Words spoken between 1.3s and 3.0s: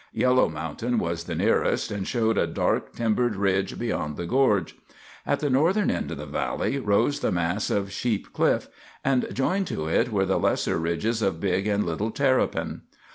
nearest, and showed a dark,